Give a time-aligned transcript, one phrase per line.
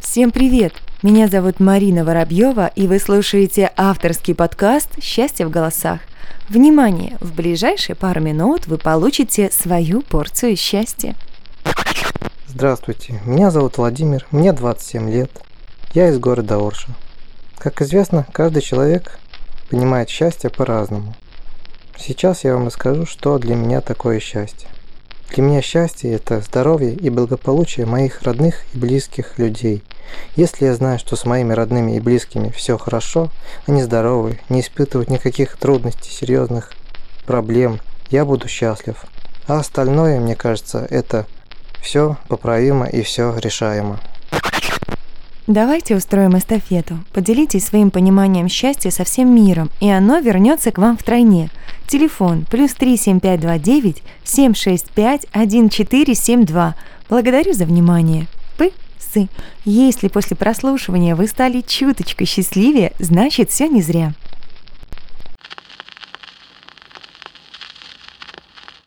[0.00, 0.72] Всем привет!
[1.02, 6.00] Меня зовут Марина Воробьева, и вы слушаете авторский подкаст «Счастье в голосах».
[6.48, 7.16] Внимание!
[7.20, 11.14] В ближайшие пару минут вы получите свою порцию счастья.
[12.48, 15.30] Здравствуйте, меня зовут Владимир, мне 27 лет.
[15.94, 16.88] Я из города Орша.
[17.58, 19.20] Как известно, каждый человек
[19.70, 21.14] понимает счастье по-разному.
[21.96, 24.68] Сейчас я вам расскажу, что для меня такое счастье.
[25.30, 29.84] Для меня счастье– это здоровье и благополучие моих родных и близких людей.
[30.36, 33.30] Если я знаю, что с моими родными и близкими все хорошо,
[33.66, 36.72] они здоровы, не испытывают никаких трудностей, серьезных
[37.26, 39.04] проблем, я буду счастлив.
[39.46, 41.26] А остальное, мне кажется, это
[41.82, 44.00] все поправимо и все решаемо.
[45.48, 46.98] Давайте устроим эстафету.
[47.10, 51.48] Поделитесь своим пониманием счастья со всем миром, и оно вернется к вам втройне.
[51.86, 56.74] Телефон плюс 37529 765 1472.
[57.08, 58.26] Благодарю за внимание.
[58.58, 59.28] Пы сы.
[59.64, 64.12] Если после прослушивания вы стали чуточку счастливее, значит все не зря.